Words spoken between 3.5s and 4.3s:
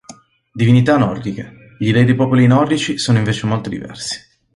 diversi.